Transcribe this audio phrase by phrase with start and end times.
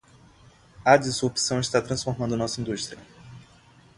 [0.83, 2.97] A disrupção está transformando nossa indústria.